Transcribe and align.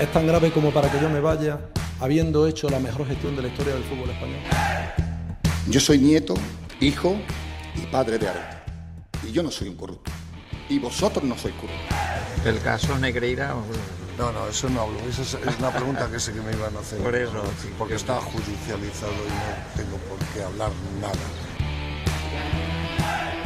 es 0.00 0.12
tan 0.12 0.26
grave 0.26 0.50
como 0.50 0.70
para 0.72 0.90
que 0.90 1.00
yo 1.00 1.08
me 1.10 1.20
vaya 1.20 1.60
habiendo 2.00 2.46
hecho 2.46 2.68
la 2.70 2.78
mejor 2.80 3.06
gestión 3.06 3.36
de 3.36 3.42
la 3.42 3.48
historia 3.48 3.74
del 3.74 3.84
fútbol 3.84 4.10
español. 4.10 4.40
Yo 5.68 5.80
soy 5.80 5.98
nieto, 5.98 6.34
hijo 6.80 7.16
y 7.76 7.86
padre 7.86 8.18
de 8.18 8.28
Areta. 8.28 8.64
Y 9.26 9.32
yo 9.32 9.42
no 9.42 9.50
soy 9.50 9.68
un 9.68 9.76
corrupto. 9.76 10.10
Y 10.68 10.78
vosotros 10.78 11.24
no 11.24 11.36
sois 11.36 11.54
corruptos. 11.54 11.96
El 12.46 12.58
caso 12.60 12.98
Negreira. 12.98 13.54
No, 14.18 14.32
no, 14.32 14.48
eso 14.48 14.68
no 14.68 14.82
hablo. 14.82 14.98
Esa 15.08 15.22
es, 15.22 15.36
una 15.58 15.70
pregunta 15.70 16.08
que 16.10 16.18
sé 16.20 16.32
que 16.32 16.40
me 16.40 16.52
iban 16.52 16.74
a 16.76 16.80
hacer. 16.80 16.98
Por 17.00 17.14
eso, 17.14 17.32
No, 17.32 17.42
porque 17.78 17.94
que- 17.94 18.00
está 18.00 18.16
judicializado 18.20 19.12
y 19.12 19.28
no 19.30 19.82
tengo 19.82 19.96
por 20.08 20.18
qué 20.34 20.42
hablar 20.42 20.70
nada. 21.00 21.14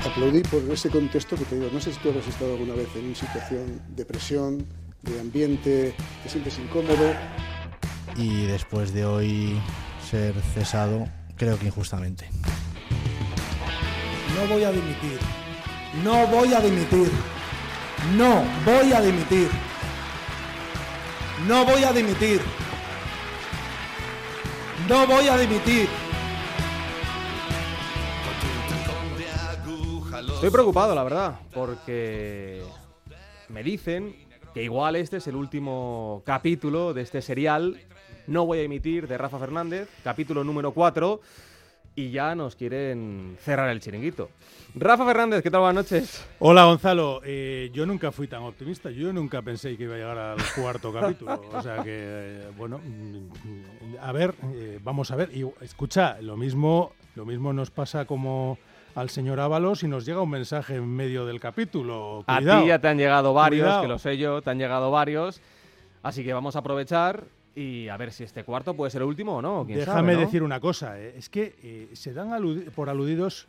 Aplaudí 0.07 0.43
por 0.43 0.63
ese 0.73 0.91
contexto 0.91 1.37
que 1.37 1.45
te 1.45 1.57
digo, 1.57 1.71
no 1.73 1.81
sé 1.81 1.93
si 1.93 1.99
tú 2.01 2.11
habrás 2.11 2.27
estado 2.29 2.53
alguna 2.55 2.75
vez 2.75 2.89
en 2.95 3.07
una 3.07 3.15
situación 3.15 3.81
de 3.89 4.05
presión, 4.05 4.67
de 5.05 5.21
ambiente, 5.21 5.95
te 6.23 6.29
sientes 6.29 6.59
incómodo. 6.59 7.15
y 8.17 8.47
después 8.47 8.93
de 8.95 9.05
hoy 9.05 9.61
ser 10.09 10.35
cesado, 10.55 11.09
creo 11.37 11.59
que 11.59 11.67
injustamente. 11.67 12.29
No 14.35 14.47
voy 14.53 14.65
a 14.65 14.71
dimitir. 14.71 15.19
No 16.03 16.27
voy 16.29 16.53
a 16.55 16.61
dimitir. 16.61 17.11
No 18.17 18.45
voy 18.65 18.93
a 18.93 19.01
dimitir. 19.01 19.49
No 21.47 21.65
voy 21.65 21.85
a 21.85 21.93
dimitir. 21.93 22.41
No 24.89 25.07
voy 25.07 25.29
a 25.29 25.37
dimitir. 25.39 25.89
Estoy 30.35 30.51
preocupado, 30.51 30.95
la 30.95 31.05
verdad, 31.05 31.41
porque 31.55 32.63
me 33.49 33.63
dicen 33.63 34.15
que 34.55 34.63
igual 34.63 34.95
este 34.95 35.17
es 35.17 35.27
el 35.27 35.35
último 35.35 36.23
capítulo 36.25 36.95
de 36.95 37.03
este 37.03 37.21
serial. 37.21 37.81
No 38.29 38.47
voy 38.47 38.61
a 38.61 38.63
emitir 38.63 39.09
de 39.09 39.19
Rafa 39.19 39.39
Fernández, 39.41 39.89
capítulo 40.05 40.45
número 40.45 40.71
4, 40.71 41.21
y 41.97 42.11
ya 42.11 42.37
nos 42.37 42.55
quieren 42.55 43.37
cerrar 43.41 43.69
el 43.71 43.81
chiringuito. 43.81 44.31
Rafa 44.77 45.05
Fernández, 45.05 45.43
¿qué 45.43 45.51
tal? 45.51 45.61
Buenas 45.63 45.85
noches. 45.91 46.25
Hola 46.39 46.65
Gonzalo, 46.67 47.21
Eh, 47.25 47.71
yo 47.73 47.85
nunca 47.85 48.13
fui 48.13 48.29
tan 48.29 48.43
optimista, 48.45 48.91
yo 48.93 49.13
nunca 49.13 49.43
pensé 49.43 49.77
que 49.77 49.85
iba 49.85 49.97
a 49.97 49.99
llegar 49.99 50.19
al 50.19 50.39
cuarto 50.57 50.93
capítulo, 50.93 51.43
o 51.53 51.61
sea 51.61 51.83
que, 51.83 51.91
eh, 51.93 52.51
bueno, 52.57 52.79
mm, 52.79 53.97
a 54.01 54.13
ver, 54.13 54.35
eh, 54.55 54.79
vamos 54.83 55.11
a 55.11 55.17
ver, 55.17 55.31
y 55.37 55.45
escucha, 55.63 56.21
lo 56.23 56.37
mismo, 56.37 56.93
lo 57.17 57.27
mismo 57.27 57.53
nos 57.53 57.73
pasa 57.73 58.05
como 58.05 58.59
al 58.95 59.11
señor 59.11 59.41
Ábalos 59.41 59.83
y 59.83 59.89
nos 59.89 60.07
llega 60.07 60.21
un 60.21 60.31
mensaje 60.31 60.77
en 60.77 60.87
medio 60.89 61.27
del 61.27 61.41
capítulo, 61.41 62.23
A 62.27 62.37
cuidado. 62.39 62.63
ti 62.63 62.69
ya 62.69 62.79
te 62.79 62.89
han 62.89 62.99
llegado 62.99 63.35
varios, 63.35 63.65
Cuidado. 63.65 63.83
que 63.83 63.89
lo 63.89 63.99
sé 63.99 64.17
yo, 64.19 64.41
te 64.43 64.51
han 64.51 64.59
llegado 64.59 64.91
varios. 64.91 65.41
Así 66.03 66.23
que 66.23 66.33
vamos 66.33 66.55
a 66.57 66.61
aprovechar 66.61 67.25
y 67.57 67.89
a 67.89 67.97
ver 67.97 68.13
si 68.13 68.25
este 68.25 68.45
cuarto 68.45 68.75
puede 68.75 68.91
ser 68.91 69.03
el 69.03 69.09
último 69.09 69.37
o 69.37 69.43
no. 69.43 69.65
¿quién 69.67 69.79
Déjame 69.79 70.01
sabe, 70.01 70.15
no? 70.15 70.21
decir 70.21 70.43
una 70.43 70.61
cosa, 70.61 71.01
eh, 71.01 71.15
es 71.17 71.29
que 71.29 71.57
eh, 71.63 71.89
se 71.95 72.13
dan 72.13 72.31
aludi- 72.31 72.71
por 72.71 72.89
aludidos 72.89 73.49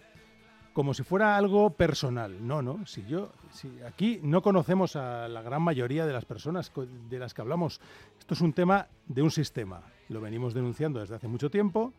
como 0.73 0.93
si 0.93 1.03
fuera 1.03 1.37
algo 1.37 1.69
personal. 1.71 2.35
No, 2.45 2.61
no, 2.61 2.85
si 2.85 3.05
yo, 3.05 3.31
si 3.51 3.69
aquí 3.87 4.19
no 4.23 4.41
conocemos 4.41 4.95
a 4.95 5.27
la 5.27 5.41
gran 5.41 5.61
mayoría 5.61 6.05
de 6.05 6.13
las 6.13 6.25
personas 6.25 6.71
de 7.09 7.19
las 7.19 7.33
que 7.33 7.41
hablamos. 7.41 7.79
Esto 8.19 8.33
es 8.33 8.41
un 8.41 8.51
tema 8.53 8.87
de 9.07 9.21
un 9.21 9.31
sistema. 9.31 9.81
Lo 10.09 10.19
venimos 10.21 10.53
denunciando 10.53 10.99
desde 10.99 11.15
hace 11.15 11.27
mucho 11.27 11.49
tiempo. 11.49 11.93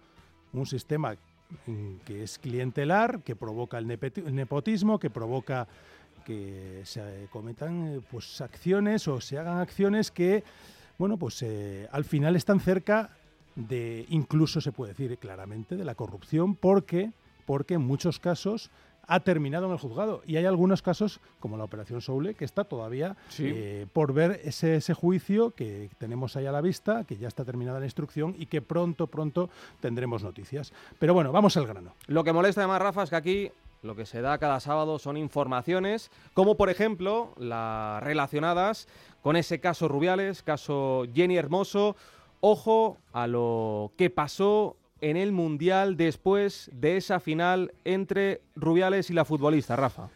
Un 0.53 0.67
sistema 0.67 1.17
que 2.05 2.23
es 2.23 2.39
clientelar, 2.39 3.23
que 3.23 3.37
provoca 3.37 3.79
el 3.79 3.87
nepotismo, 3.87 4.99
que 4.99 5.11
provoca 5.11 5.69
que 6.27 6.83
se 6.85 7.29
cometan 7.31 7.87
eh, 7.87 8.01
pues 8.11 8.41
acciones 8.41 9.07
o 9.07 9.21
se 9.21 9.39
hagan 9.39 9.59
acciones 9.59 10.11
que 10.11 10.43
bueno 10.99 11.17
pues 11.17 11.41
eh, 11.43 11.89
al 11.93 12.05
final 12.05 12.35
están 12.35 12.59
cerca 12.59 13.11
de 13.55 14.05
incluso 14.09 14.61
se 14.61 14.73
puede 14.73 14.93
decir 14.93 15.17
claramente 15.19 15.77
de 15.77 15.85
la 15.85 15.95
corrupción 15.95 16.57
porque 16.57 17.13
porque 17.47 17.75
en 17.75 17.83
muchos 17.83 18.19
casos 18.19 18.73
ha 19.09 19.21
terminado 19.21 19.67
en 19.67 19.73
el 19.73 19.79
juzgado 19.79 20.23
y 20.27 20.37
hay 20.37 20.47
algunos 20.47 20.83
casos 20.83 21.21
como 21.41 21.57
la 21.57 21.65
operación 21.65 22.01
Soule 22.01 22.35
que 22.35 22.45
está 22.45 22.65
todavía 22.65 23.17
Sí. 23.29 23.45
eh, 23.55 23.87
por 23.93 24.13
ver 24.13 24.41
ese, 24.45 24.77
ese 24.77 24.95
juicio 24.95 25.53
que 25.53 25.91
tenemos 25.99 26.37
ahí 26.37 26.47
a 26.47 26.53
la 26.53 26.61
vista 26.61 27.05
que 27.05 27.17
ya 27.17 27.29
está 27.29 27.45
terminada 27.45 27.79
la 27.79 27.87
instrucción 27.87 28.35
y 28.39 28.47
que 28.47 28.63
pronto 28.63 29.07
pronto 29.07 29.49
tendremos 29.81 30.23
noticias 30.25 30.73
pero 30.99 31.15
bueno 31.15 31.31
vamos 31.33 31.57
al 31.57 31.67
grano 31.67 31.95
Lo 32.07 32.25
que 32.25 32.33
molesta 32.33 32.63
además, 32.63 32.83
Rafa, 32.83 33.03
es 33.05 33.11
que 33.11 33.17
aquí 33.17 33.51
lo 33.83 33.95
que 33.95 34.07
se 34.07 34.21
da 34.21 34.39
cada 34.39 34.59
sábado 34.59 34.99
son 34.99 35.17
informaciones, 35.17 36.11
como 36.35 36.57
por 36.57 36.71
ejemplo 36.71 37.33
las 37.37 38.03
relacionadas 38.03 38.89
con 39.23 39.37
ese 39.37 39.61
caso 39.61 39.87
Rubiales, 39.87 40.43
caso 40.43 41.05
Jenny 41.15 41.37
Hermoso. 41.37 41.95
Ojo 42.41 42.99
a 43.13 43.27
lo 43.27 43.93
que 43.97 44.11
pasó 44.11 44.77
en 45.01 45.17
el 45.17 45.33
Mundial 45.33 45.97
después 45.97 46.71
de 46.73 46.97
esa 46.97 47.21
final 47.21 47.73
entre 47.85 48.43
Rubiales 48.55 49.11
y 49.11 49.15
la 49.15 49.25
futbolista, 49.25 49.77
Rafa. 49.77 50.09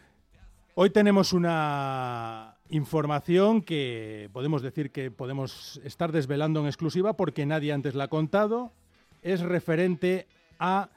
Hoy 0.73 0.89
tenemos 0.89 1.33
una 1.33 2.55
información 2.69 3.61
que 3.61 4.29
podemos 4.31 4.61
decir 4.61 4.91
que 4.91 5.11
podemos 5.11 5.81
estar 5.83 6.11
desvelando 6.11 6.61
en 6.61 6.67
exclusiva 6.67 7.13
porque 7.13 7.45
nadie 7.45 7.73
antes 7.73 7.93
la 7.93 8.05
ha 8.05 8.09
contado. 8.09 8.71
Es 9.21 9.41
referente 9.41 10.27
a 10.59 10.89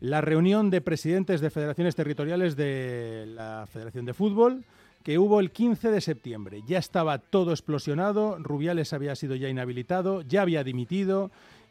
la 0.00 0.20
reunión 0.20 0.70
de 0.70 0.80
presidentes 0.80 1.40
de 1.40 1.50
federaciones 1.50 1.94
territoriales 1.94 2.56
de 2.56 3.26
la 3.26 3.66
Federación 3.70 4.06
de 4.06 4.14
Fútbol 4.14 4.64
que 5.02 5.18
hubo 5.18 5.40
el 5.40 5.50
15 5.50 5.90
de 5.90 6.00
septiembre. 6.00 6.62
Ya 6.66 6.78
estaba 6.78 7.18
todo 7.18 7.52
explosionado, 7.52 8.38
Rubiales 8.38 8.92
había 8.92 9.14
sido 9.14 9.34
ya 9.36 9.48
inhabilitado, 9.48 10.22
ya 10.22 10.42
había 10.42 10.64
dimitido 10.64 11.30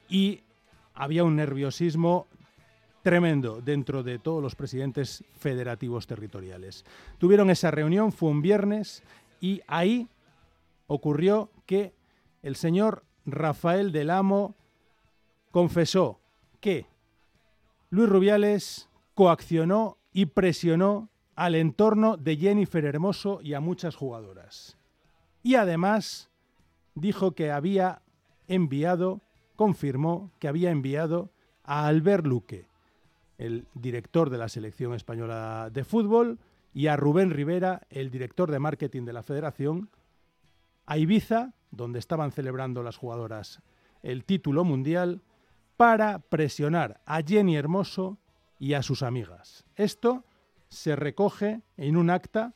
y 0.10 0.42
había 0.98 1.24
un 1.24 1.36
nerviosismo 1.36 2.28
tremendo 3.04 3.62
dentro 3.62 4.04
de 4.04 4.20
todos 4.20 4.42
los 4.42 4.56
presidentes 4.56 5.24
federativos 5.40 6.08
territoriales. 6.08 6.84
Tuvieron 7.20 7.50
esa 7.50 7.72
reunión, 7.72 8.12
fue 8.12 8.30
un 8.30 8.42
viernes, 8.42 9.04
y 9.40 9.62
ahí 9.68 10.08
ocurrió 10.88 11.52
que 11.66 11.94
el 12.42 12.56
señor 12.56 13.04
Rafael 13.26 13.92
del 13.92 14.10
Amo 14.10 14.56
confesó 15.52 16.20
que 16.60 16.88
Luis 17.90 18.10
Rubiales 18.10 18.90
coaccionó 19.14 19.98
y 20.12 20.26
presionó 20.26 21.10
al 21.36 21.56
entorno 21.56 22.18
de 22.18 22.36
Jennifer 22.38 22.84
Hermoso 22.84 23.40
y 23.44 23.54
a 23.54 23.60
muchas 23.60 23.96
jugadoras. 23.96 24.78
Y 25.44 25.56
además 25.56 26.30
dijo 26.96 27.34
que 27.34 27.52
había 27.52 28.02
enviado, 28.48 29.22
confirmó 29.58 30.32
que 30.40 30.48
había 30.48 30.72
enviado 30.72 31.32
a 31.66 31.88
Albert 31.88 32.26
Luque, 32.26 32.68
el 33.38 33.66
director 33.74 34.30
de 34.30 34.38
la 34.38 34.48
selección 34.48 34.94
española 34.94 35.70
de 35.74 35.84
fútbol, 35.84 36.40
y 36.74 36.88
a 36.88 36.96
Rubén 36.96 37.32
Rivera, 37.32 37.82
el 37.90 38.12
director 38.12 38.50
de 38.52 38.60
marketing 38.60 39.04
de 39.04 39.14
la 39.14 39.24
federación, 39.24 39.90
a 40.86 40.98
Ibiza, 40.98 41.54
donde 41.72 42.00
estaban 42.00 42.32
celebrando 42.32 42.84
las 42.84 42.96
jugadoras 42.96 43.62
el 44.04 44.24
título 44.24 44.64
mundial, 44.64 45.22
para 45.76 46.20
presionar 46.20 47.02
a 47.06 47.22
Jenny 47.22 47.56
Hermoso 47.56 48.18
y 48.60 48.74
a 48.74 48.84
sus 48.84 49.04
amigas. 49.04 49.66
Esto 49.76 50.24
se 50.70 50.96
recoge 50.96 51.62
en 51.78 51.98
un 51.98 52.10
acta 52.10 52.54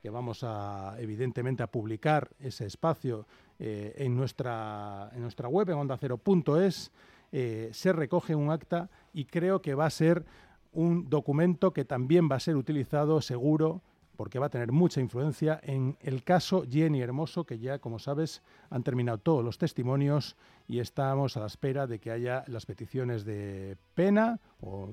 que 0.00 0.10
vamos 0.10 0.42
a 0.42 0.96
evidentemente 0.98 1.62
a 1.62 1.66
publicar 1.66 2.30
ese 2.38 2.66
espacio 2.66 3.26
eh, 3.58 3.94
en, 3.98 4.16
nuestra, 4.16 5.10
en 5.14 5.22
nuestra 5.22 5.48
web 5.48 5.68
en 5.70 5.76
ondacero.es 5.76 6.90
eh, 7.32 7.70
se 7.72 7.92
recoge 7.92 8.34
un 8.34 8.50
acta 8.50 8.90
y 9.12 9.26
creo 9.26 9.62
que 9.62 9.74
va 9.74 9.86
a 9.86 9.90
ser 9.90 10.24
un 10.72 11.08
documento 11.08 11.72
que 11.72 11.84
también 11.84 12.28
va 12.30 12.36
a 12.36 12.40
ser 12.40 12.56
utilizado 12.56 13.20
seguro 13.20 13.82
porque 14.16 14.38
va 14.38 14.46
a 14.46 14.50
tener 14.50 14.70
mucha 14.70 15.00
influencia 15.00 15.58
en 15.62 15.96
el 16.00 16.22
caso 16.24 16.64
Jenny 16.68 17.00
Hermoso, 17.00 17.44
que 17.44 17.58
ya, 17.58 17.78
como 17.78 17.98
sabes, 17.98 18.42
han 18.68 18.82
terminado 18.82 19.16
todos 19.16 19.42
los 19.42 19.56
testimonios 19.56 20.36
y 20.68 20.80
estamos 20.80 21.38
a 21.38 21.40
la 21.40 21.46
espera 21.46 21.86
de 21.86 22.00
que 22.00 22.10
haya 22.10 22.44
las 22.46 22.66
peticiones 22.66 23.24
de 23.24 23.78
pena 23.94 24.38
o 24.60 24.90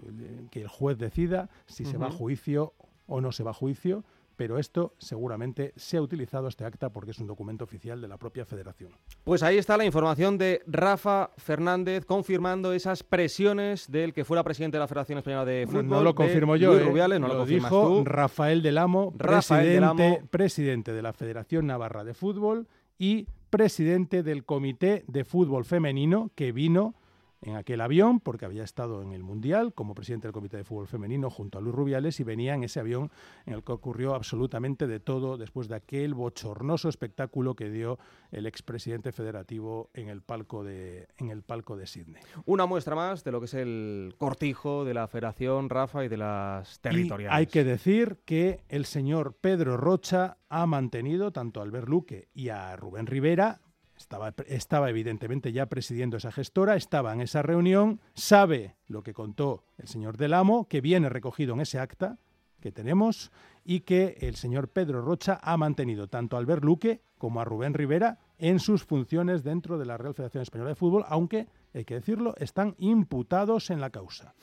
que 0.49 0.61
el 0.61 0.69
juez 0.69 0.97
decida 0.97 1.49
si 1.65 1.83
se 1.83 1.97
va 1.97 2.07
a 2.07 2.11
juicio 2.11 2.73
o 3.05 3.19
no 3.19 3.33
se 3.33 3.43
va 3.43 3.51
a 3.51 3.53
juicio, 3.53 4.05
pero 4.37 4.59
esto 4.59 4.93
seguramente 4.99 5.73
se 5.75 5.97
ha 5.97 6.01
utilizado 6.01 6.47
este 6.47 6.63
acta 6.63 6.89
porque 6.89 7.11
es 7.11 7.19
un 7.19 7.27
documento 7.27 7.65
oficial 7.65 7.99
de 7.99 8.07
la 8.07 8.17
propia 8.17 8.45
federación. 8.45 8.91
Pues 9.23 9.43
ahí 9.43 9.57
está 9.57 9.75
la 9.75 9.83
información 9.83 10.37
de 10.37 10.61
Rafa 10.67 11.31
Fernández 11.37 12.05
confirmando 12.05 12.71
esas 12.71 13.03
presiones 13.03 13.91
del 13.91 14.13
que 14.13 14.23
fuera 14.23 14.43
presidente 14.43 14.77
de 14.77 14.81
la 14.81 14.87
Federación 14.87 15.17
Española 15.17 15.43
de 15.43 15.65
Fútbol. 15.65 15.87
no 15.87 16.03
lo 16.03 16.15
confirmo 16.15 16.55
yo, 16.55 16.77
¿eh? 16.77 16.83
Rubiales, 16.83 17.19
no 17.19 17.27
lo, 17.27 17.45
dijo 17.45 17.87
tú. 17.87 18.05
Rafael 18.05 18.61
del 18.61 18.77
Amo, 18.77 19.11
Rafael 19.17 19.67
del 19.67 19.83
Amo. 19.83 20.19
presidente 20.29 20.93
de 20.93 21.01
la 21.01 21.13
Federación 21.13 21.65
Navarra 21.65 22.03
de 22.03 22.13
Fútbol 22.13 22.67
y 22.99 23.27
presidente 23.49 24.21
del 24.21 24.45
Comité 24.45 25.03
de 25.07 25.23
Fútbol 25.23 25.65
Femenino 25.65 26.29
que 26.35 26.51
vino 26.51 26.93
en 27.41 27.55
aquel 27.55 27.81
avión 27.81 28.19
porque 28.19 28.45
había 28.45 28.63
estado 28.63 29.01
en 29.01 29.13
el 29.13 29.23
Mundial 29.23 29.73
como 29.73 29.95
presidente 29.95 30.27
del 30.27 30.33
Comité 30.33 30.57
de 30.57 30.63
Fútbol 30.63 30.87
Femenino 30.87 31.29
junto 31.29 31.57
a 31.57 31.61
Luis 31.61 31.75
Rubiales 31.75 32.19
y 32.19 32.23
venía 32.23 32.53
en 32.53 32.63
ese 32.63 32.79
avión 32.79 33.11
en 33.45 33.53
el 33.53 33.63
que 33.63 33.71
ocurrió 33.71 34.15
absolutamente 34.15 34.87
de 34.87 34.99
todo 34.99 35.37
después 35.37 35.67
de 35.67 35.75
aquel 35.75 36.13
bochornoso 36.13 36.89
espectáculo 36.89 37.55
que 37.55 37.69
dio 37.69 37.99
el 38.31 38.45
expresidente 38.45 39.11
federativo 39.11 39.89
en 39.93 40.09
el 40.09 40.21
palco 40.21 40.63
de 40.63 41.07
en 41.17 41.29
el 41.29 41.43
palco 41.43 41.77
de 41.77 41.87
Sydney. 41.87 42.21
Una 42.45 42.65
muestra 42.65 42.95
más 42.95 43.23
de 43.23 43.31
lo 43.31 43.39
que 43.39 43.45
es 43.45 43.53
el 43.53 44.15
cortijo 44.17 44.85
de 44.85 44.93
la 44.93 45.07
Federación 45.07 45.69
Rafa 45.69 46.05
y 46.05 46.07
de 46.07 46.17
las 46.17 46.79
territoriales. 46.79 47.35
Y 47.35 47.39
hay 47.39 47.47
que 47.47 47.63
decir 47.63 48.19
que 48.25 48.63
el 48.69 48.85
señor 48.85 49.35
Pedro 49.39 49.77
Rocha 49.77 50.37
ha 50.49 50.65
mantenido 50.65 51.31
tanto 51.31 51.59
a 51.59 51.63
Albert 51.63 51.87
Luque 51.87 52.29
y 52.33 52.49
a 52.49 52.75
Rubén 52.75 53.05
Rivera 53.07 53.61
estaba, 53.97 54.33
estaba, 54.47 54.89
evidentemente 54.89 55.51
ya 55.51 55.65
presidiendo 55.65 56.17
esa 56.17 56.31
gestora, 56.31 56.75
estaba 56.75 57.13
en 57.13 57.21
esa 57.21 57.41
reunión, 57.41 57.99
sabe 58.13 58.75
lo 58.87 59.03
que 59.03 59.13
contó 59.13 59.63
el 59.77 59.87
señor 59.87 60.17
Del 60.17 60.33
Amo, 60.33 60.67
que 60.67 60.81
viene 60.81 61.09
recogido 61.09 61.53
en 61.53 61.61
ese 61.61 61.79
acta 61.79 62.17
que 62.59 62.71
tenemos 62.71 63.31
y 63.63 63.81
que 63.81 64.17
el 64.21 64.35
señor 64.35 64.69
Pedro 64.69 65.01
Rocha 65.01 65.39
ha 65.41 65.57
mantenido 65.57 66.07
tanto 66.07 66.35
a 66.35 66.39
Albert 66.39 66.63
Luque 66.63 67.01
como 67.17 67.41
a 67.41 67.45
Rubén 67.45 67.73
Rivera 67.73 68.19
en 68.37 68.59
sus 68.59 68.83
funciones 68.83 69.43
dentro 69.43 69.77
de 69.77 69.85
la 69.85 69.97
Real 69.97 70.13
Federación 70.13 70.43
Española 70.43 70.69
de 70.69 70.75
Fútbol, 70.75 71.05
aunque, 71.07 71.47
hay 71.73 71.85
que 71.85 71.95
decirlo, 71.95 72.33
están 72.37 72.75
imputados 72.77 73.69
en 73.69 73.81
la 73.81 73.89
causa. 73.89 74.33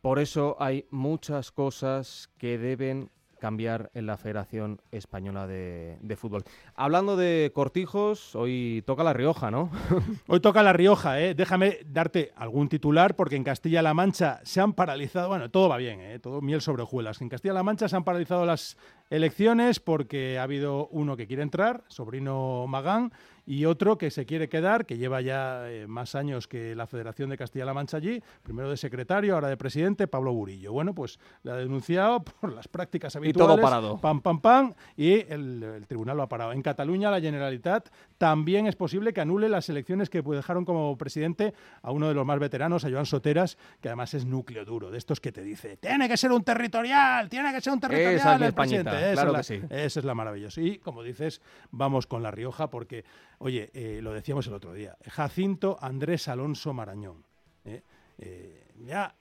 Por 0.00 0.18
eso 0.18 0.56
hay 0.58 0.86
muchas 0.90 1.52
cosas 1.52 2.30
que 2.38 2.56
deben 2.56 3.10
cambiar 3.40 3.90
en 3.94 4.06
la 4.06 4.16
Federación 4.16 4.80
Española 4.92 5.48
de, 5.48 6.16
Fútbol. 6.16 6.44
Hablando 6.76 7.16
de 7.16 7.50
cortijos, 7.52 8.36
hoy 8.36 8.84
toca 8.86 9.02
La 9.02 9.12
Rioja, 9.12 9.50
¿no? 9.50 9.70
hoy 10.28 10.38
toca 10.38 10.62
La 10.62 10.72
Rioja, 10.72 11.20
¿eh? 11.20 11.34
Déjame 11.34 11.78
darte 11.86 12.32
algún 12.36 12.68
titular, 12.68 13.16
porque 13.16 13.36
en 13.36 13.44
Castilla-La 13.44 13.94
Mancha 13.94 14.40
se 14.44 14.60
han 14.60 14.74
paralizado, 14.74 15.28
bueno, 15.28 15.50
todo 15.50 15.68
va 15.68 15.78
bien, 15.78 16.00
¿eh? 16.00 16.18
Todo 16.20 16.40
miel 16.40 16.60
sobre 16.60 16.82
hojuelas. 16.82 17.20
En 17.20 17.28
Castilla-La 17.28 17.64
Mancha 17.64 17.88
se 17.88 17.96
han 17.96 18.04
paralizado 18.04 18.46
las 18.46 18.76
elecciones 19.08 19.80
porque 19.80 20.38
ha 20.38 20.44
habido 20.44 20.86
uno 20.88 21.16
que 21.16 21.26
quiere 21.26 21.42
entrar, 21.42 21.82
sobrino 21.88 22.66
Magán, 22.68 23.12
y 23.50 23.64
otro 23.64 23.98
que 23.98 24.12
se 24.12 24.26
quiere 24.26 24.48
quedar, 24.48 24.86
que 24.86 24.96
lleva 24.96 25.20
ya 25.22 25.68
eh, 25.68 25.88
más 25.88 26.14
años 26.14 26.46
que 26.46 26.76
la 26.76 26.86
Federación 26.86 27.30
de 27.30 27.36
Castilla-La 27.36 27.74
Mancha 27.74 27.96
allí, 27.96 28.22
primero 28.44 28.70
de 28.70 28.76
secretario, 28.76 29.34
ahora 29.34 29.48
de 29.48 29.56
presidente, 29.56 30.06
Pablo 30.06 30.32
Burillo. 30.32 30.72
Bueno, 30.72 30.94
pues 30.94 31.18
le 31.42 31.50
ha 31.50 31.56
denunciado 31.56 32.22
por 32.40 32.52
las 32.52 32.68
prácticas 32.68 33.16
habituales. 33.16 33.34
Y 33.34 33.56
todo 33.56 33.60
parado. 33.60 33.98
Pam, 34.00 34.20
pam, 34.20 34.40
pam, 34.40 34.74
y 34.96 35.14
el, 35.28 35.84
tribunal 35.88 36.18
lo 36.18 36.22
ha 36.22 36.28
parado. 36.28 36.52
En 36.52 36.62
Cataluña, 36.62 37.10
la 37.10 37.20
Generalitat 37.20 37.88
también 38.18 38.68
es 38.68 38.76
posible 38.76 39.12
que 39.12 39.20
anule 39.20 39.48
las 39.48 39.68
elecciones 39.68 40.10
que 40.10 40.22
dejaron 40.22 40.64
como 40.64 40.96
presidente 40.96 41.52
a 41.82 41.90
uno 41.90 42.06
de 42.06 42.14
los 42.14 42.24
más 42.24 42.38
veteranos, 42.38 42.84
a 42.84 42.90
Joan 42.90 43.06
Soteras, 43.06 43.58
que 43.80 43.88
además 43.88 44.14
es 44.14 44.26
núcleo 44.26 44.64
duro, 44.64 44.92
de 44.92 44.98
estos 44.98 45.18
que 45.18 45.32
te 45.32 45.42
dice, 45.42 45.76
tiene 45.76 46.08
que 46.08 46.16
ser 46.16 46.30
un 46.30 46.44
territorial, 46.44 47.28
tiene 47.28 47.52
que 47.52 47.60
ser 47.60 47.72
un 47.72 47.80
territorial 47.80 48.14
esa 48.14 48.46
el 48.46 48.54
presidente. 48.54 49.12
claro 49.14 49.34
que 49.34 49.42
sí. 49.42 49.60
Esa 49.70 49.98
es 49.98 50.04
la 50.04 50.14
maravillosa. 50.14 50.60
Y 50.60 50.78
como 50.78 51.02
dices, 51.02 51.42
vamos 51.72 52.06
con 52.06 52.22
La 52.22 52.30
Rioja 52.30 52.70
porque 52.70 53.04
Oye, 53.42 53.70
eh, 53.72 54.00
lo 54.02 54.12
decíamos 54.12 54.46
el 54.48 54.52
otro 54.52 54.74
día, 54.74 54.98
Jacinto 55.08 55.78
Andrés 55.80 56.28
Alonso 56.28 56.74
Marañón. 56.74 57.24
¿eh? 57.64 57.82
Eh, 58.18 58.66
ya 58.84 59.14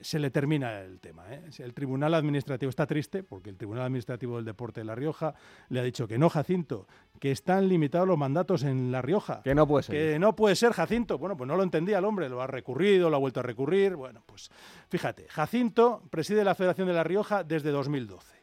se 0.00 0.18
le 0.18 0.30
termina 0.30 0.80
el 0.80 0.98
tema. 0.98 1.26
El 1.58 1.74
Tribunal 1.74 2.14
Administrativo 2.14 2.70
está 2.70 2.86
triste 2.86 3.22
porque 3.22 3.50
el 3.50 3.56
Tribunal 3.58 3.84
Administrativo 3.84 4.36
del 4.36 4.46
Deporte 4.46 4.80
de 4.80 4.84
La 4.86 4.94
Rioja 4.94 5.34
le 5.68 5.80
ha 5.80 5.82
dicho 5.82 6.08
que 6.08 6.16
no, 6.16 6.30
Jacinto, 6.30 6.86
que 7.18 7.30
están 7.30 7.68
limitados 7.68 8.08
los 8.08 8.16
mandatos 8.16 8.62
en 8.62 8.90
La 8.92 9.02
Rioja. 9.02 9.42
Que 9.42 9.54
no 9.54 9.66
puede 9.66 9.82
ser. 9.82 9.94
Que 9.94 10.18
no 10.18 10.34
puede 10.36 10.56
ser, 10.56 10.72
Jacinto. 10.72 11.18
Bueno, 11.18 11.36
pues 11.36 11.48
no 11.48 11.56
lo 11.56 11.62
entendía 11.62 11.98
el 11.98 12.04
hombre, 12.06 12.30
lo 12.30 12.40
ha 12.40 12.46
recurrido, 12.46 13.10
lo 13.10 13.16
ha 13.16 13.20
vuelto 13.20 13.40
a 13.40 13.42
recurrir. 13.42 13.94
Bueno, 13.94 14.22
pues 14.24 14.50
fíjate, 14.88 15.26
Jacinto 15.28 16.02
preside 16.10 16.44
la 16.44 16.54
Federación 16.54 16.88
de 16.88 16.94
La 16.94 17.04
Rioja 17.04 17.44
desde 17.44 17.70
2012 17.70 18.39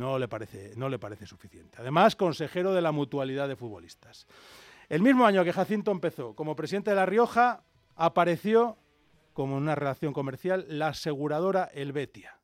no 0.00 0.18
le 0.18 0.28
parece, 0.28 0.72
no 0.76 0.88
le 0.88 0.98
parece 0.98 1.26
suficiente. 1.26 1.76
Además, 1.78 2.16
consejero 2.16 2.72
de 2.72 2.80
la 2.80 2.90
mutualidad 2.90 3.46
de 3.46 3.54
futbolistas. 3.54 4.26
El 4.88 5.02
mismo 5.02 5.26
año 5.26 5.44
que 5.44 5.52
Jacinto 5.52 5.92
empezó 5.92 6.34
como 6.34 6.56
presidente 6.56 6.90
de 6.90 6.96
La 6.96 7.06
Rioja, 7.06 7.62
apareció 7.94 8.78
como 9.34 9.56
una 9.56 9.74
relación 9.74 10.12
comercial 10.12 10.64
la 10.68 10.88
aseguradora 10.88 11.68
Helvetia. 11.72 12.40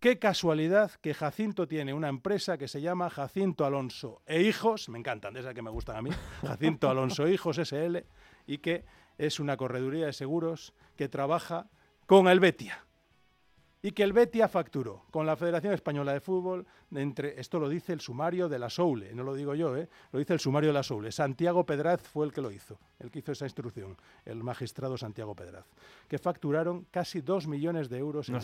Qué 0.00 0.18
casualidad 0.18 0.92
que 1.00 1.14
Jacinto 1.14 1.66
tiene 1.66 1.94
una 1.94 2.08
empresa 2.08 2.58
que 2.58 2.68
se 2.68 2.80
llama 2.80 3.10
Jacinto 3.10 3.64
Alonso 3.64 4.20
e 4.26 4.42
Hijos, 4.42 4.88
me 4.88 4.98
encantan, 4.98 5.34
de 5.34 5.40
esas 5.40 5.54
que 5.54 5.62
me 5.62 5.70
gustan 5.70 5.96
a 5.96 6.02
mí, 6.02 6.10
Jacinto 6.42 6.90
Alonso 6.90 7.26
e 7.26 7.32
Hijos 7.32 7.58
SL, 7.58 7.98
y 8.46 8.58
que 8.58 8.84
es 9.16 9.40
una 9.40 9.56
correduría 9.56 10.06
de 10.06 10.12
seguros 10.12 10.74
que 10.96 11.08
trabaja 11.08 11.68
con 12.06 12.28
Helvetia 12.28 12.87
y 13.82 13.92
que 13.92 14.02
el 14.02 14.12
Betia 14.12 14.48
facturó 14.48 15.04
con 15.10 15.26
la 15.26 15.36
Federación 15.36 15.72
Española 15.72 16.12
de 16.12 16.20
Fútbol, 16.20 16.66
entre, 16.92 17.40
esto 17.40 17.60
lo 17.60 17.68
dice 17.68 17.92
el 17.92 18.00
sumario 18.00 18.48
de 18.48 18.58
la 18.58 18.70
Soule, 18.70 19.14
no 19.14 19.22
lo 19.22 19.34
digo 19.34 19.54
yo, 19.54 19.76
¿eh? 19.76 19.88
lo 20.12 20.18
dice 20.18 20.32
el 20.32 20.40
sumario 20.40 20.70
de 20.70 20.74
la 20.74 20.82
Soule. 20.82 21.12
Santiago 21.12 21.64
Pedraz 21.64 22.02
fue 22.02 22.26
el 22.26 22.32
que 22.32 22.40
lo 22.40 22.50
hizo, 22.50 22.78
el 22.98 23.10
que 23.10 23.20
hizo 23.20 23.32
esa 23.32 23.46
instrucción, 23.46 23.96
el 24.24 24.42
magistrado 24.42 24.98
Santiago 24.98 25.34
Pedraz, 25.34 25.66
que 26.08 26.18
facturaron 26.18 26.86
casi 26.90 27.20
dos 27.20 27.46
millones 27.46 27.88
de 27.88 27.98
euros 27.98 28.28
en 28.28 28.36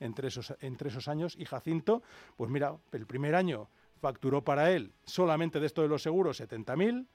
entre, 0.00 0.28
esos, 0.28 0.54
entre 0.60 0.90
esos 0.90 1.08
años 1.08 1.34
y 1.36 1.44
Jacinto, 1.44 2.02
pues 2.36 2.50
mira, 2.50 2.76
el 2.92 3.06
primer 3.06 3.34
año 3.34 3.68
facturó 4.00 4.44
para 4.44 4.70
él 4.70 4.92
solamente 5.04 5.58
de 5.58 5.66
esto 5.66 5.82
de 5.82 5.88
los 5.88 6.02
seguros 6.02 6.40
70.000, 6.40 7.06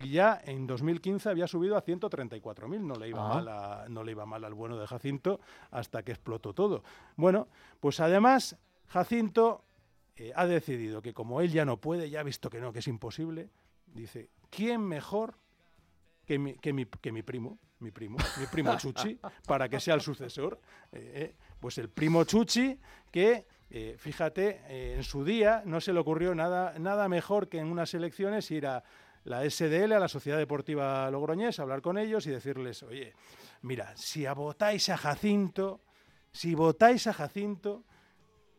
y 0.00 0.12
ya 0.12 0.40
en 0.44 0.66
2015 0.66 1.28
había 1.28 1.46
subido 1.46 1.76
a 1.76 1.84
134.000. 1.84 2.80
No, 2.80 2.94
le 2.94 3.08
iba 3.08 3.24
ah. 3.24 3.34
mal 3.34 3.92
no 3.92 4.02
le 4.02 4.12
iba 4.12 4.24
mal 4.24 4.44
al 4.44 4.54
bueno 4.54 4.78
de 4.78 4.86
Jacinto 4.86 5.40
hasta 5.70 6.02
que 6.02 6.12
explotó 6.12 6.54
todo. 6.54 6.82
Bueno, 7.16 7.48
pues 7.80 8.00
además 8.00 8.56
Jacinto 8.88 9.64
eh, 10.16 10.32
ha 10.34 10.46
decidido 10.46 11.02
que 11.02 11.12
como 11.12 11.40
él 11.40 11.52
ya 11.52 11.64
no 11.64 11.76
puede, 11.76 12.08
ya 12.08 12.20
ha 12.20 12.24
visto 12.24 12.48
que 12.48 12.60
no, 12.60 12.72
que 12.72 12.78
es 12.78 12.88
imposible, 12.88 13.50
dice, 13.86 14.30
¿quién 14.48 14.80
mejor 14.80 15.34
que 16.24 16.38
mi, 16.38 16.54
que 16.54 16.72
mi, 16.72 16.86
que 16.86 17.12
mi 17.12 17.22
primo? 17.22 17.58
Mi 17.80 17.90
primo, 17.90 18.18
mi 18.38 18.46
primo 18.46 18.76
Chuchi, 18.76 19.18
para 19.46 19.66
que 19.70 19.80
sea 19.80 19.94
el 19.94 20.02
sucesor. 20.02 20.60
Eh, 20.92 21.12
eh, 21.14 21.36
pues 21.58 21.78
el 21.78 21.88
primo 21.88 22.24
Chuchi 22.24 22.78
que 23.10 23.46
fíjate, 23.98 24.96
en 24.96 25.04
su 25.04 25.24
día 25.24 25.62
no 25.64 25.80
se 25.80 25.92
le 25.92 26.00
ocurrió 26.00 26.34
nada, 26.34 26.76
nada 26.80 27.08
mejor 27.08 27.48
que 27.48 27.60
en 27.60 27.68
unas 27.68 27.94
elecciones 27.94 28.50
ir 28.50 28.66
a, 28.66 28.82
la 29.24 29.48
SDL, 29.48 29.92
a 29.92 29.98
la 29.98 30.08
Sociedad 30.08 30.38
Deportiva 30.38 31.10
Logroñés, 31.10 31.58
hablar 31.60 31.82
con 31.82 31.98
ellos 31.98 32.26
y 32.26 32.30
decirles, 32.30 32.82
oye, 32.82 33.14
mira, 33.62 33.96
si 33.96 34.26
votáis 34.26 34.88
a 34.88 34.96
Jacinto, 34.96 35.80
si 36.32 36.54
votáis 36.54 37.06
a 37.06 37.12
Jacinto, 37.12 37.84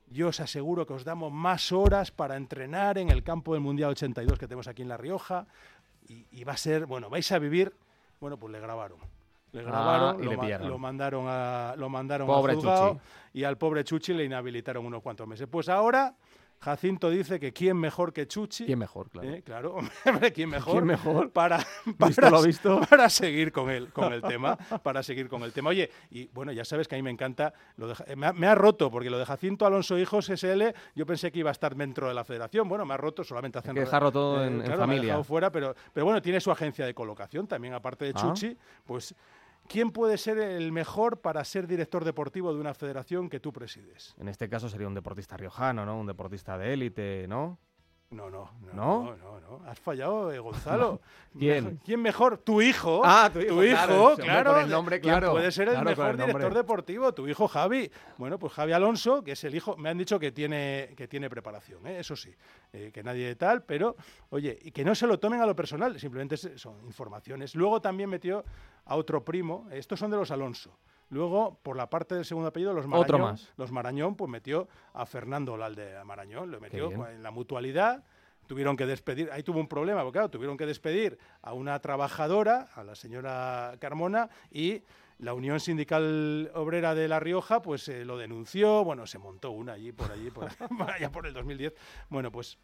yo 0.07 0.27
os 0.27 0.39
aseguro 0.39 0.85
que 0.85 0.93
os 0.93 1.03
damos 1.03 1.31
más 1.31 1.71
horas 1.71 2.11
para 2.11 2.35
entrenar 2.35 2.97
en 2.97 3.09
el 3.09 3.23
campo 3.23 3.53
del 3.53 3.61
Mundial 3.61 3.91
82 3.91 4.37
que 4.37 4.47
tenemos 4.47 4.67
aquí 4.67 4.81
en 4.81 4.89
La 4.89 4.97
Rioja 4.97 5.47
y, 6.07 6.43
va 6.43 6.53
a 6.53 6.57
ser, 6.57 6.85
bueno, 6.85 7.09
vais 7.09 7.31
a 7.31 7.39
vivir, 7.39 7.73
bueno, 8.19 8.37
pues 8.37 8.51
le 8.51 8.59
grabaron. 8.59 8.99
Le 9.53 9.63
grabaron, 9.63 10.17
ah, 10.17 10.23
y 10.23 10.67
lo, 10.67 10.77
mandaron 10.77 11.25
a 11.27 11.75
lo 11.77 11.89
mandaron 11.89 12.27
pobre 12.27 12.55
juzgado 12.55 12.99
y 13.33 13.43
al 13.43 13.57
pobre 13.57 13.83
Chuchi 13.83 14.13
le 14.13 14.23
inhabilitaron 14.23 14.85
unos 14.85 15.01
cuantos 15.01 15.27
meses. 15.27 15.47
Pues 15.49 15.67
ahora 15.69 16.15
Jacinto 16.61 17.09
dice 17.09 17.39
que 17.39 17.51
quién 17.51 17.75
mejor 17.75 18.13
que 18.13 18.27
Chuchi. 18.27 18.65
¿Quién 18.65 18.77
mejor, 18.77 19.09
claro? 19.09 19.29
¿Eh? 19.29 19.41
Claro, 19.41 19.77
¿quién 20.33 20.49
mejor? 20.49 20.73
¿Quién 20.73 20.85
mejor? 20.85 21.31
Para, 21.31 21.65
para, 21.97 22.29
lo 22.29 22.43
visto? 22.43 22.81
para 22.87 23.09
seguir 23.09 23.51
con 23.51 23.71
el, 23.71 23.91
con 23.91 24.13
el 24.13 24.21
tema. 24.21 24.55
Para 24.83 25.01
seguir 25.01 25.27
con 25.27 25.41
el 25.41 25.53
tema. 25.53 25.71
Oye, 25.71 25.89
y 26.11 26.27
bueno, 26.27 26.51
ya 26.51 26.63
sabes 26.63 26.87
que 26.87 26.93
a 26.93 26.99
mí 26.99 27.01
me 27.01 27.09
encanta. 27.09 27.51
Lo 27.77 27.87
de, 27.87 28.15
me, 28.15 28.47
ha, 28.47 28.53
roto, 28.53 28.91
porque 28.91 29.09
lo 29.09 29.17
de 29.17 29.25
Jacinto 29.25 29.65
Alonso 29.65 29.97
Hijos 29.97 30.27
SL, 30.27 30.61
yo 30.93 31.05
pensé 31.07 31.31
que 31.31 31.39
iba 31.39 31.49
a 31.49 31.51
estar 31.51 31.75
dentro 31.75 32.07
de 32.07 32.13
la 32.13 32.23
federación. 32.23 32.69
Bueno, 32.69 32.85
me 32.85 32.93
ha 32.93 32.97
roto 32.97 33.23
solamente 33.23 33.57
haciendo. 33.57 33.81
Hay 33.81 33.85
que 33.85 33.87
dejarlo 33.87 34.11
todo 34.11 34.45
en, 34.45 34.61
claro, 34.61 34.81
familia. 34.81 35.01
Me 35.01 35.05
ha 35.05 35.05
dejado 35.07 35.23
fuera, 35.23 35.51
pero, 35.51 35.75
pero 35.91 36.05
bueno, 36.05 36.21
tiene 36.21 36.39
su 36.39 36.51
agencia 36.51 36.85
de 36.85 36.93
colocación 36.93 37.47
también, 37.47 37.73
aparte 37.73 38.05
de 38.05 38.11
ah. 38.15 38.21
Chuchi. 38.21 38.55
Pues 38.85 39.15
¿Quién 39.71 39.91
puede 39.91 40.17
ser 40.17 40.37
el 40.37 40.73
mejor 40.73 41.21
para 41.21 41.45
ser 41.45 41.65
director 41.65 42.03
deportivo 42.03 42.53
de 42.53 42.59
una 42.59 42.73
federación 42.73 43.29
que 43.29 43.39
tú 43.39 43.53
presides? 43.53 44.13
En 44.19 44.27
este 44.27 44.49
caso 44.49 44.67
sería 44.67 44.85
un 44.85 44.93
deportista 44.93 45.37
riojano, 45.37 45.85
¿no? 45.85 45.97
Un 45.97 46.07
deportista 46.07 46.57
de 46.57 46.73
élite, 46.73 47.25
¿no? 47.29 47.57
No, 48.09 48.29
no, 48.29 48.51
no, 48.73 49.15
no, 49.15 49.39
no, 49.39 49.61
Has 49.65 49.79
fallado, 49.79 50.33
eh, 50.33 50.39
Gonzalo. 50.39 50.99
¿Quién? 51.39 51.79
¿Quién 51.85 52.01
mejor? 52.01 52.39
Tu 52.39 52.61
hijo. 52.61 53.01
Ah, 53.05 53.29
tu 53.31 53.39
hijo. 53.39 53.55
Tu 53.55 53.63
hijo, 53.63 54.15
claro. 54.17 54.59
el 54.59 54.69
nombre, 54.69 54.99
claro. 54.99 55.31
Puede 55.31 55.49
ser 55.53 55.69
el 55.69 55.81
mejor 55.81 56.17
director 56.17 56.53
deportivo, 56.53 57.13
tu 57.13 57.25
hijo 57.29 57.47
Javi. 57.47 57.89
Bueno, 58.17 58.37
pues 58.37 58.51
Javi 58.51 58.73
Alonso, 58.73 59.23
que 59.23 59.31
es 59.31 59.43
el 59.45 59.55
hijo, 59.55 59.77
me 59.77 59.87
han 59.87 59.97
dicho 59.97 60.19
que 60.19 60.33
tiene, 60.33 60.93
que 60.97 61.07
tiene 61.07 61.29
preparación, 61.29 61.87
¿eh? 61.87 61.99
eso 61.99 62.17
sí, 62.17 62.35
eh, 62.73 62.91
que 62.93 63.01
nadie 63.01 63.25
de 63.25 63.35
tal, 63.37 63.63
pero, 63.63 63.95
oye, 64.31 64.59
y 64.61 64.71
que 64.71 64.83
no 64.83 64.93
se 64.93 65.07
lo 65.07 65.17
tomen 65.17 65.39
a 65.39 65.45
lo 65.45 65.55
personal, 65.55 65.97
simplemente 65.97 66.35
son 66.35 66.85
informaciones. 66.85 67.55
Luego 67.55 67.79
también 67.79 68.09
metió 68.09 68.43
a 68.85 68.95
otro 68.95 69.23
primo, 69.23 69.67
estos 69.71 69.99
son 69.99 70.11
de 70.11 70.17
los 70.17 70.31
Alonso. 70.31 70.77
Luego, 71.09 71.59
por 71.61 71.75
la 71.75 71.89
parte 71.89 72.15
del 72.15 72.23
segundo 72.23 72.47
apellido, 72.47 72.73
los 72.73 72.87
Marañón, 72.87 73.37
los 73.57 73.71
Marañón 73.71 74.15
pues 74.15 74.31
metió 74.31 74.69
a 74.93 75.05
Fernando 75.05 75.53
Olalde 75.53 75.97
a 75.97 76.05
Marañón, 76.05 76.49
lo 76.51 76.61
metió 76.61 77.07
en 77.07 77.21
la 77.21 77.31
mutualidad, 77.31 78.03
tuvieron 78.47 78.77
que 78.77 78.85
despedir, 78.85 79.29
ahí 79.31 79.43
tuvo 79.43 79.59
un 79.59 79.67
problema, 79.67 80.03
porque 80.03 80.17
claro, 80.17 80.29
tuvieron 80.29 80.55
que 80.55 80.65
despedir 80.65 81.17
a 81.41 81.53
una 81.53 81.79
trabajadora, 81.79 82.69
a 82.75 82.83
la 82.83 82.95
señora 82.95 83.75
Carmona, 83.79 84.29
y 84.51 84.83
la 85.19 85.33
Unión 85.33 85.59
Sindical 85.59 86.49
Obrera 86.55 86.95
de 86.95 87.07
La 87.07 87.19
Rioja, 87.19 87.61
pues 87.61 87.87
eh, 87.89 88.05
lo 88.05 88.17
denunció, 88.17 88.83
bueno, 88.83 89.05
se 89.05 89.19
montó 89.19 89.51
una 89.51 89.73
allí, 89.73 89.91
por 89.91 90.11
allí, 90.11 90.31
por 90.31 90.47
allá 90.89 91.11
por 91.11 91.27
el 91.27 91.33
2010. 91.33 91.73
Bueno, 92.09 92.31
pues 92.31 92.57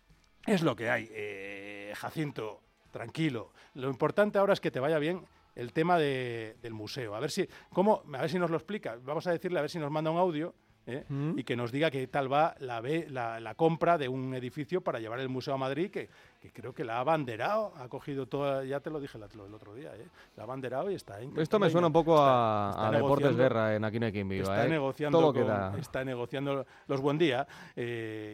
es 0.46 0.64
lo 0.64 0.76
que 0.76 0.90
hay. 0.90 1.08
Eh, 1.12 1.94
Jacinto, 1.96 2.62
tranquilo. 2.92 3.52
Lo 3.76 3.90
importante 3.90 4.40
ahora 4.40 4.54
es 4.54 4.60
que 4.60 4.72
te 4.72 4.80
vaya 4.80 4.98
bien 4.98 5.26
el 5.58 5.74
tema 5.74 5.98
de- 5.98 6.56
del 6.62 6.74
museo. 6.74 7.16
A 7.16 7.20
ver 7.20 7.32
si, 7.32 7.48
¿cómo? 7.74 8.04
A 8.14 8.22
ver 8.22 8.30
si 8.30 8.38
nos 8.40 8.50
lo 8.52 8.58
explica. 8.58 8.98
Vamos 9.04 9.26
a 9.28 9.32
decirle 9.32 9.58
a 9.60 9.62
ver 9.62 9.70
si 9.70 9.80
nos 9.80 9.92
manda 9.92 10.12
un 10.12 10.18
audio. 10.18 10.54
¿Eh? 10.88 11.06
Mm. 11.08 11.38
Y 11.38 11.44
que 11.44 11.56
nos 11.56 11.72
diga 11.72 11.92
qué 11.92 12.08
tal 12.08 12.32
va 12.32 12.56
la, 12.60 12.82
la, 13.10 13.40
la 13.40 13.54
compra 13.56 13.98
de 13.98 14.08
un 14.10 14.34
edificio 14.34 14.82
para 14.82 15.00
llevar 15.00 15.20
el 15.20 15.30
museo 15.30 15.54
a 15.54 15.58
Madrid, 15.58 15.92
que, 15.92 16.10
que 16.42 16.52
creo 16.52 16.74
que 16.74 16.84
la 16.84 16.98
ha 16.98 17.00
abanderado, 17.02 17.74
ha 17.78 17.88
cogido 17.88 18.26
toda, 18.26 18.64
ya 18.64 18.80
te 18.80 18.90
lo 18.90 19.00
dije 19.00 19.18
la- 19.20 19.28
el 19.28 19.54
otro 19.54 19.76
día, 19.76 19.94
¿eh? 19.96 20.08
la 20.36 20.44
ha 20.44 20.46
abanderado 20.46 20.90
y 20.90 20.96
está 20.96 21.20
Esto 21.38 21.60
me 21.60 21.70
suena 21.70 21.88
un 21.88 21.94
poco 21.94 22.18
a, 22.18 22.88
a 22.88 22.92
Deportes 22.92 23.36
Guerra 23.36 23.76
en 23.76 23.84
Aquí 23.86 24.00
no 24.00 24.06
hay 24.08 24.12
quien 24.12 24.28
viva. 24.28 24.44
Está 24.44 24.66
¿eh? 24.66 24.70
negociando, 24.70 25.20
Todo 25.20 25.34
con- 25.34 25.44
queda. 25.44 25.74
está 25.78 26.04
negociando 26.04 26.66
los 26.88 27.02
buen 27.02 27.18
día. 27.18 27.46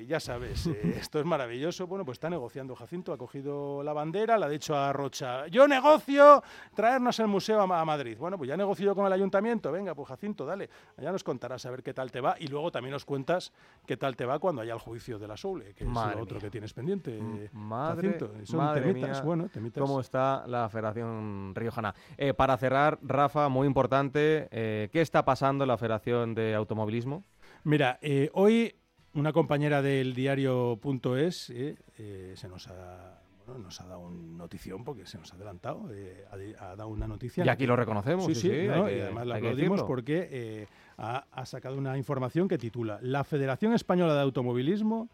ya 0.07 0.19
sabes, 0.19 0.67
esto 0.97 1.19
es 1.19 1.25
maravilloso. 1.25 1.87
Bueno, 1.87 2.05
pues 2.05 2.15
está 2.17 2.29
negociando 2.29 2.75
Jacinto, 2.75 3.13
ha 3.13 3.17
cogido 3.17 3.81
la 3.83 3.93
bandera, 3.93 4.37
le 4.37 4.45
ha 4.45 4.49
dicho 4.49 4.75
a 4.75 4.93
Rocha, 4.93 5.47
yo 5.47 5.67
negocio 5.67 6.43
traernos 6.75 7.19
el 7.19 7.27
museo 7.27 7.61
a, 7.61 7.67
Ma- 7.67 7.81
a 7.81 7.85
Madrid. 7.85 8.17
Bueno, 8.17 8.37
pues 8.37 8.47
ya 8.47 8.57
negoció 8.57 8.93
con 8.95 9.05
el 9.05 9.13
ayuntamiento. 9.13 9.71
Venga, 9.71 9.95
pues 9.95 10.07
Jacinto, 10.09 10.45
dale. 10.45 10.69
Ya 11.01 11.11
nos 11.11 11.23
contarás 11.23 11.65
a 11.65 11.71
ver 11.71 11.81
qué 11.83 11.93
tal 11.93 12.11
te 12.11 12.21
va 12.21 12.35
y 12.43 12.47
luego 12.47 12.71
también 12.71 12.91
nos 12.91 13.05
cuentas 13.05 13.53
qué 13.85 13.97
tal 13.97 14.15
te 14.15 14.25
va 14.25 14.39
cuando 14.39 14.61
haya 14.61 14.73
el 14.73 14.79
juicio 14.79 15.17
de 15.17 15.27
la 15.27 15.37
Soule, 15.37 15.73
que 15.73 15.85
Madre 15.85 16.11
es 16.11 16.17
lo 16.17 16.23
otro 16.23 16.35
mía. 16.35 16.41
que 16.41 16.49
tienes 16.51 16.73
pendiente. 16.73 17.19
Madre, 17.53 18.11
Jacinto. 18.11 18.45
Son 18.45 18.57
madre 18.57 18.81
temitas, 18.81 19.11
mía, 19.11 19.21
bueno, 19.21 19.49
temitas. 19.49 19.81
cómo 19.81 19.99
está 19.99 20.45
la 20.47 20.67
Federación 20.69 21.53
Riojana. 21.55 21.95
Eh, 22.17 22.33
para 22.33 22.57
cerrar, 22.57 22.99
Rafa, 23.01 23.49
muy 23.49 23.67
importante, 23.67 24.47
eh, 24.51 24.89
¿qué 24.91 25.01
está 25.01 25.23
pasando 25.23 25.63
en 25.63 25.69
la 25.69 25.77
Federación 25.77 26.35
de 26.35 26.55
Automovilismo? 26.55 27.23
Mira, 27.63 27.97
eh, 28.01 28.29
hoy 28.33 28.75
una 29.13 29.31
compañera 29.31 29.81
del 29.81 30.13
diario.es 30.13 31.49
eh, 31.51 31.77
eh, 31.97 32.33
se 32.35 32.47
nos 32.49 32.67
ha, 32.67 33.21
bueno, 33.45 33.63
nos 33.63 33.79
ha 33.81 33.85
dado 33.85 34.01
una 34.01 34.37
notición 34.37 34.83
porque 34.83 35.05
se 35.05 35.17
nos 35.17 35.31
ha 35.31 35.35
adelantado, 35.35 35.89
eh, 35.91 36.25
ha, 36.59 36.75
dado 36.75 36.87
una 36.87 37.07
noticia. 37.07 37.45
Y 37.45 37.49
aquí 37.49 37.65
lo 37.65 37.75
reconocemos, 37.75 38.25
Sí, 38.25 38.35
sí, 38.35 38.47
y 38.49 38.67
además 38.67 39.27
la 39.27 39.35
aplaudimos 39.35 39.83
porque 39.83 40.27
eh, 40.31 40.67
ha, 40.97 41.25
ha 41.31 41.45
sacado 41.45 41.77
una 41.77 41.97
información 41.97 42.47
que 42.47 42.57
titula 42.57 42.99
La 43.01 43.23
Federación 43.23 43.73
Española 43.73 44.13
de 44.15 44.21
Automovilismo, 44.21 45.09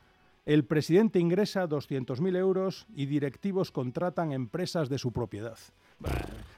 el 0.45 0.65
presidente 0.65 1.19
ingresa 1.19 1.67
200.000 1.67 2.35
euros 2.35 2.87
y 2.95 3.05
directivos 3.05 3.71
contratan 3.71 4.31
empresas 4.31 4.89
de 4.89 4.97
su 4.97 5.11
propiedad. 5.11 5.57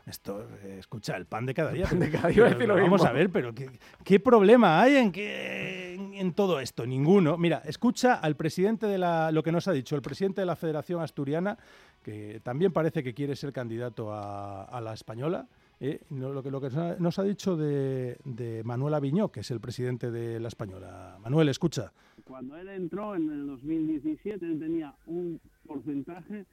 Esto, 0.05 0.47
eh, 0.63 0.77
escucha, 0.79 1.17
el 1.17 1.25
pan 1.25 1.45
de 1.45 1.53
cada 1.53 1.71
día. 1.71 1.87
de 1.87 2.09
cada 2.09 2.29
día, 2.29 2.55
Pero 2.57 2.75
Vamos 2.75 2.91
mismo. 2.91 3.07
a 3.07 3.11
ver, 3.11 3.29
pero 3.29 3.53
¿qué, 3.53 3.69
qué 4.03 4.19
problema 4.19 4.81
hay 4.81 4.95
en, 4.95 5.11
que, 5.11 5.80
en, 6.13 6.34
todo 6.34 6.60
esto? 6.60 6.86
Ninguno. 6.86 7.38
Mira, 7.38 7.62
escucha 7.65 8.15
al 8.15 8.36
presidente 8.36 8.86
de 8.88 8.98
la, 8.98 9.31
lo 9.31 9.43
que 9.43 9.51
nos 9.51 9.67
ha 9.67 9.72
dicho, 9.72 9.96
el 9.96 10.01
presidente 10.01 10.41
de 10.41 10.46
la 10.48 10.55
Federación 10.55 11.01
Asturiana, 11.01 11.58
que 12.03 12.39
también 12.43 12.72
parece 12.72 13.03
que 13.03 13.13
quiere 13.13 13.36
ser 13.36 13.51
candidato 13.53 14.12
a, 14.13 14.63
a 14.63 14.81
la 14.81 14.93
española. 14.93 15.48
eh, 15.79 16.00
lo 16.12 16.41
que, 16.43 16.51
lo 16.51 16.60
que 16.62 16.67
nos 16.70 16.77
ha- 16.77 16.96
nos 17.00 17.20
ha 17.20 17.24
dicho 17.24 17.55
de, 17.58 18.17
de 18.24 18.63
Manuel 18.63 18.93
Aviñó, 18.93 19.29
que 19.31 19.39
es 19.41 19.50
el 19.51 19.60
presidente 19.60 20.12
de 20.12 20.39
la 20.39 20.48
española. 20.48 21.17
Manuel, 21.22 21.50
escucha. 21.50 21.91
Cuando 22.24 22.55
él 22.58 22.70
entró 22.70 23.15
en 23.15 23.29
el 23.31 23.48
2017, 23.48 24.46
él 24.46 24.60
tenía 24.60 24.93
un 25.08 25.39
porcentaje 25.67 26.46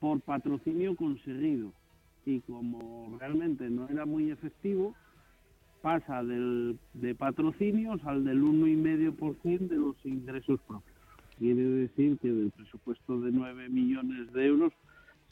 por 0.00 0.20
patrocinio 0.20 0.94
conseguido. 0.94 1.72
Y 2.26 2.40
como 2.40 3.16
realmente 3.18 3.70
no 3.70 3.88
era 3.88 4.04
muy 4.04 4.30
efectivo, 4.30 4.94
pasa 5.82 6.22
del, 6.22 6.78
de 6.94 7.14
patrocinios 7.14 8.00
al 8.04 8.24
del 8.24 8.42
1,5% 8.42 9.68
de 9.68 9.76
los 9.76 9.96
ingresos 10.04 10.60
propios. 10.66 10.96
Quiere 11.38 11.62
decir 11.62 12.18
que 12.20 12.28
del 12.32 12.50
presupuesto 12.50 13.20
de 13.20 13.30
9 13.32 13.68
millones 13.68 14.32
de 14.32 14.46
euros 14.46 14.72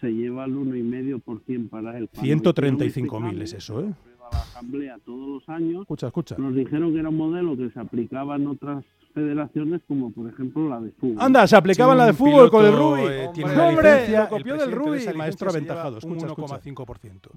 se 0.00 0.10
lleva 0.12 0.44
el 0.44 0.54
1,5% 0.54 1.68
para 1.70 1.96
él. 1.98 2.08
Cuando 2.14 2.52
135.000 2.52 2.86
hicieron 2.86 3.26
es 3.42 3.42
este 3.44 3.56
eso, 3.58 3.80
¿eh? 3.80 3.94
la 4.32 4.38
asamblea 4.38 4.98
todos 5.04 5.28
los 5.28 5.48
años 5.48 5.82
Escucha, 5.82 6.06
escucha. 6.08 6.36
nos 6.38 6.54
dijeron 6.54 6.92
que 6.92 6.98
era 7.00 7.08
un 7.10 7.16
modelo 7.16 7.56
que 7.56 7.70
se 7.70 7.78
aplicaba 7.80 8.36
en 8.36 8.46
otras 8.48 8.84
federaciones, 9.14 9.80
como 9.86 10.10
por 10.10 10.28
ejemplo 10.28 10.68
la 10.68 10.80
de 10.80 10.90
fútbol. 10.92 11.16
Anda, 11.20 11.46
se 11.46 11.56
aplicaba 11.56 11.92
en 11.92 11.98
la 11.98 12.06
de 12.06 12.12
fútbol 12.14 12.50
con 12.50 12.64
el 12.66 12.72
Rubí. 12.76 13.02
eh, 13.08 13.28
tiene 13.32 13.50
¡No, 13.50 13.54
una 13.54 13.68
hombre! 13.68 13.90
licencia, 13.92 14.18
Lo 14.18 14.24
el 14.24 14.28
copió 14.42 14.52
del 14.56 14.70
presidente 14.92 15.12
de 15.12 15.18
maestro 15.18 15.50
aventajado. 15.50 15.98
lleva 15.98 16.04
un 16.04 16.16
Escucha, 16.16 16.26
escucha. 16.26 16.60
1,5%. 16.84 17.30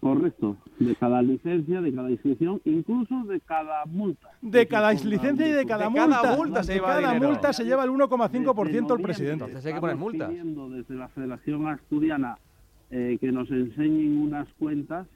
Correcto, 0.00 0.56
de 0.78 0.94
cada 0.96 1.22
licencia, 1.22 1.80
de 1.80 1.94
cada 1.94 2.10
inscripción, 2.10 2.60
incluso 2.64 3.24
de 3.24 3.40
cada 3.40 3.84
multa. 3.86 4.30
De 4.40 4.66
cada 4.66 4.92
licencia 4.92 5.46
y 5.46 5.52
de 5.52 5.66
cada 5.66 5.88
De 5.88 5.94
cada 5.94 6.06
multa. 6.22 6.36
multa 6.36 6.62
se 6.62 6.72
de 6.72 6.78
lleva 6.78 6.88
cada 6.88 7.12
dinero. 7.12 7.28
multa 7.28 7.52
se 7.52 7.64
lleva 7.64 7.84
el 7.84 7.90
1,5% 7.90 8.96
el 8.96 9.02
presidente. 9.02 9.44
Entonces 9.44 9.66
hay 9.66 9.74
que 9.74 9.80
poner 9.80 9.94
estamos 9.96 10.12
multas. 10.12 10.28
pidiendo 10.30 10.70
desde 10.70 10.94
la 10.94 11.08
Federación 11.08 11.68
Asturiana 11.68 12.36
eh, 12.90 13.18
que 13.20 13.32
nos 13.32 13.50
enseñen 13.50 14.18
unas 14.18 14.48
cuentas 14.58 15.06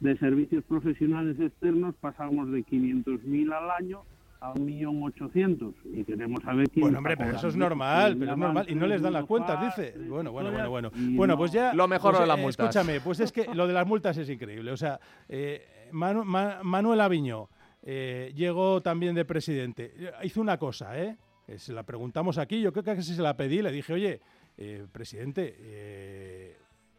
de 0.00 0.16
servicios 0.18 0.64
profesionales 0.64 1.38
externos. 1.38 1.94
Pasamos 2.00 2.50
de 2.50 2.64
500.000 2.64 3.52
al 3.52 3.70
año 3.70 4.02
a 4.42 4.52
1.800.000 4.54 5.74
y 6.00 6.04
queremos 6.04 6.42
saber 6.42 6.68
quién 6.70 6.82
Bueno, 6.82 6.98
hombre, 6.98 7.16
pero 7.16 7.36
eso 7.36 7.48
es 7.48 7.56
normal, 7.56 8.16
pero 8.18 8.32
es 8.32 8.38
normal. 8.38 8.66
Y 8.68 8.74
no 8.74 8.86
les 8.86 9.00
dan 9.00 9.12
las 9.12 9.24
cuentas, 9.24 9.60
dice. 9.60 9.92
para, 9.92 10.08
Bueno, 10.08 10.32
bueno, 10.32 10.50
bueno, 10.50 10.68
bueno. 10.70 10.90
Bueno, 10.94 11.34
no- 11.34 11.38
pues 11.38 11.52
ya. 11.52 11.72
Lo 11.74 11.86
mejor 11.86 12.12
pues, 12.12 12.22
de 12.22 12.26
las 12.26 12.38
eh, 12.38 12.42
multas. 12.42 12.68
Escúchame, 12.76 13.00
pues 13.00 13.20
es 13.20 13.30
que 13.32 13.46
lo 13.54 13.66
de 13.66 13.72
las 13.72 13.86
multas 13.86 14.16
es 14.16 14.28
increíble. 14.28 14.70
O 14.72 14.76
sea, 14.76 14.98
eh, 15.28 15.88
Manu- 15.92 16.24
Ma- 16.24 16.58
Manuel 16.62 17.00
Aviñó 17.00 17.48
eh, 17.82 18.32
llegó 18.34 18.80
también 18.80 19.14
de 19.14 19.24
presidente. 19.24 19.94
Hizo 20.22 20.40
una 20.40 20.58
cosa, 20.58 20.98
¿eh? 21.00 21.16
Se 21.56 21.72
la 21.72 21.82
preguntamos 21.84 22.38
aquí. 22.38 22.60
Yo 22.60 22.72
creo 22.72 22.84
que 22.84 23.02
se 23.02 23.20
la 23.22 23.36
pedí. 23.36 23.62
Le 23.62 23.70
dije, 23.72 23.92
oye, 23.92 24.20
eh, 24.56 24.86
presidente, 24.90 25.54
eh, 25.58 26.56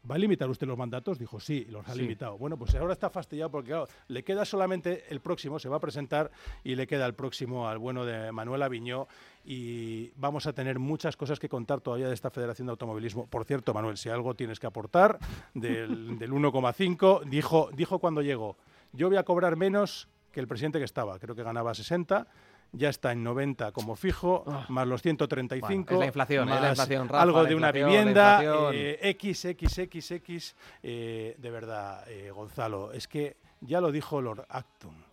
¿Va 0.09 0.15
a 0.15 0.17
limitar 0.17 0.49
usted 0.49 0.67
los 0.67 0.77
mandatos? 0.77 1.17
Dijo, 1.17 1.39
sí, 1.39 1.65
los 1.69 1.87
ha 1.87 1.93
Sí. 1.93 1.99
limitado. 2.01 2.37
Bueno, 2.37 2.57
pues 2.57 2.75
ahora 2.75 2.91
está 2.91 3.09
fastidiado 3.09 3.49
porque 3.49 3.69
claro, 3.69 3.87
le 4.09 4.23
queda 4.23 4.43
solamente 4.43 5.05
el 5.09 5.21
próximo, 5.21 5.59
se 5.59 5.69
va 5.69 5.77
a 5.77 5.79
presentar 5.79 6.29
y 6.61 6.75
le 6.75 6.87
queda 6.87 7.05
el 7.05 7.13
próximo 7.13 7.69
al 7.69 7.77
bueno 7.77 8.03
de 8.03 8.31
Manuel 8.33 8.63
Aviñó 8.63 9.07
y 9.45 10.11
vamos 10.17 10.45
a 10.45 10.51
tener 10.51 10.77
muchas 10.77 11.15
cosas 11.15 11.39
que 11.39 11.47
contar 11.47 11.79
todavía 11.79 12.09
de 12.09 12.13
esta 12.13 12.29
Federación 12.29 12.65
de 12.67 12.71
Automovilismo. 12.71 13.27
Por 13.27 13.45
cierto, 13.45 13.73
Manuel, 13.73 13.95
si 13.97 14.09
algo 14.09 14.33
tienes 14.35 14.59
que 14.59 14.67
aportar 14.67 15.19
del, 15.53 16.17
del 16.19 16.31
1,5, 16.33 17.23
dijo, 17.23 17.69
dijo 17.73 17.99
cuando 17.99 18.21
llegó, 18.21 18.57
yo 18.91 19.07
voy 19.07 19.15
a 19.17 19.23
cobrar 19.23 19.55
menos 19.55 20.09
que 20.33 20.39
el 20.39 20.47
presidente 20.47 20.79
que 20.79 20.85
estaba, 20.85 21.17
creo 21.19 21.35
que 21.35 21.43
ganaba 21.43 21.73
60. 21.73 22.27
Ya 22.75 22.89
está 22.89 23.11
en 23.11 23.23
90 23.23 23.71
como 23.71 23.95
fijo, 23.95 24.43
más 24.69 24.87
los 24.87 25.01
135. 25.03 25.67
Bueno, 25.67 25.93
es 25.93 25.99
la 25.99 26.05
inflación, 26.07 26.49
es 26.49 26.55
la 26.55 26.61
más 26.61 26.69
inflación, 26.71 27.07
Rafa, 27.07 27.21
algo 27.21 27.43
de 27.43 27.55
una 27.55 27.67
inflación, 27.67 27.89
la 27.89 27.97
vivienda, 27.99 28.43
inflación. 28.43 28.73
eh, 28.75 29.17
XXXX, 29.21 30.55
eh, 30.81 31.35
de 31.37 31.51
verdad, 31.51 32.03
eh, 32.09 32.31
Gonzalo, 32.31 32.91
es 32.91 33.07
que 33.07 33.37
ya 33.61 33.79
lo 33.79 33.91
dijo 33.91 34.21
Lord 34.21 34.45
Acton, 34.49 35.05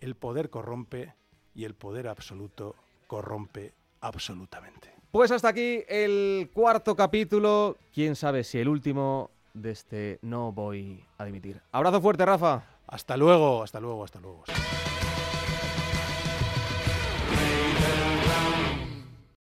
el 0.00 0.14
poder 0.14 0.50
corrompe 0.50 1.14
y 1.54 1.64
el 1.64 1.74
poder 1.74 2.06
absoluto 2.06 2.76
corrompe 3.08 3.72
absolutamente. 4.00 4.94
Pues 5.10 5.30
hasta 5.30 5.48
aquí 5.48 5.82
el 5.88 6.50
cuarto 6.52 6.94
capítulo. 6.96 7.76
Quién 7.92 8.16
sabe 8.16 8.44
si 8.44 8.58
el 8.58 8.68
último 8.68 9.30
de 9.52 9.70
este 9.70 10.18
No 10.22 10.52
Voy 10.52 11.04
a 11.18 11.24
Dimitir. 11.24 11.60
Abrazo 11.72 12.00
fuerte, 12.00 12.24
Rafa. 12.26 12.64
Hasta 12.86 13.16
luego, 13.16 13.62
hasta 13.62 13.80
luego, 13.80 14.04
hasta 14.04 14.20
luego. 14.20 14.44